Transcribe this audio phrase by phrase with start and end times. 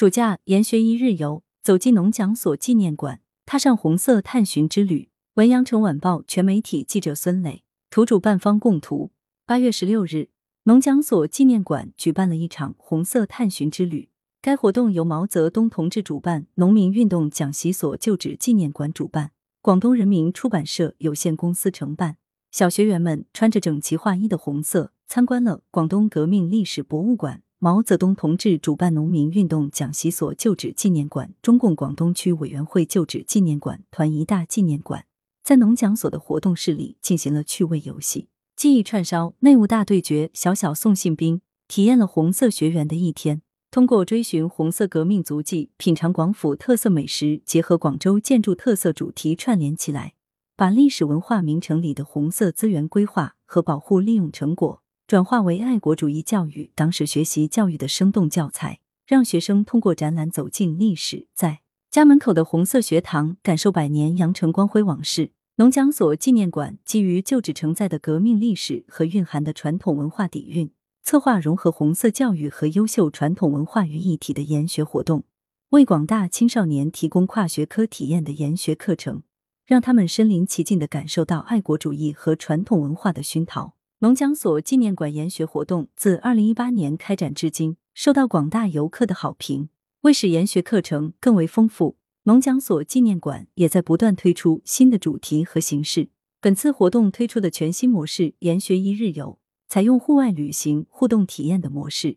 [0.00, 5.10] 暑假研学一日游，走进农讲所纪念馆，踏上红色探寻之旅。
[5.34, 9.10] 文阳城晚报全媒体记者孙磊，图主办方供图。
[9.44, 10.30] 八月十六日，
[10.62, 14.08] 农讲所纪念馆举办了一场红色探寻之旅。
[14.40, 22.16] 该活动由毛泽东同志主办，农民运动讲习所旧址纪念馆主办，广东人民出版社有限公司承办。
[22.50, 27.42] 小学员们穿着整齐划一的红色，参观了广东革命历史博物馆。
[27.62, 35.04] 毛泽东同志主办农民运动讲习所旧址纪念馆、中共广东区委员会旧址纪念馆、团一大纪念馆，
[35.44, 43.42] 在农讲所的活动室里进行了趣味游戏、记忆串烧、内务大对决、小小送信兵，体验了红色学员的一天。
[43.70, 50.14] 通过追寻红色革命足迹、品尝广府特色美食，结合广州建筑特色主题串联起来，
[50.56, 54.82] 把历史文化名城里的红色资源规划和保护利用成果。
[55.10, 65.32] 转化为爱国主义教育、党史学习教育的生动教材，让学生通过展览走进历史，在家门口的红色学堂感受百年羊城光辉往事。
[65.56, 70.70] 农讲所纪念馆基于旧址承载的革命历史和蕴含的传统文化底蕴，
[71.02, 75.24] 策划融合红色教育和优秀传统文化于一体的研学活动，
[75.70, 79.24] 为广大青少年提供跨学科体验的研学课程，
[79.66, 83.74] 让他们身临其境的感受到爱国主义和传统文化的熏陶。
[84.02, 89.68] 农讲所纪念馆研学活动自二零一八年开展至今，受到广大游客的好评。
[90.00, 96.08] 为使研学课程更为丰富，农讲所纪念馆也在不断推出新的主题和形式。
[96.40, 102.16] 本次活动推出的全新模式“研学一日游”，采用户外旅行互动体验的模式，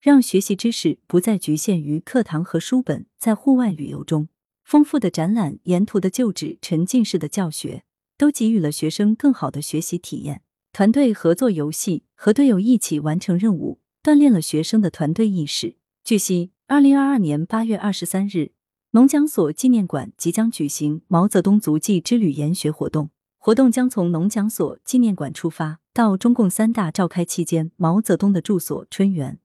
[0.00, 3.06] 让学习知识不再局限于课堂和书本。
[3.18, 4.28] 在户外旅游中，
[4.62, 7.82] 丰富的展览、沿途的旧址、沉浸式的教学，
[8.16, 10.42] 都给予了学生更好的学习体验。
[10.74, 15.76] 团队合作游戏和队友一起完成任务，锻炼了学生的团队意识。
[16.02, 18.50] 据悉，二零二二年八月二十三日，
[18.90, 23.10] 农讲所纪念馆即将举行毛泽东足迹之旅研学活动。
[23.38, 29.38] 活动将从农讲所纪念馆出发，到中共三大召开期间毛泽东的住所春园，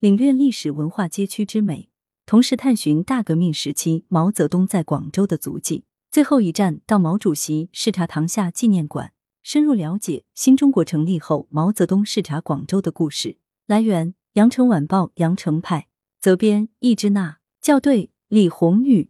[0.00, 1.90] 领略历史文化街区之美，
[2.26, 5.84] 同时探寻大革命时期毛泽东在广州的足迹。
[6.10, 9.12] 最后一站到毛主席视察塘下纪念馆。
[9.46, 13.38] 深入了解新中国成立后毛泽东视察广州的故事。
[13.68, 15.86] 来源：羊城晚报羊城派，
[16.20, 19.08] 责编：易之娜，校对：李红宇。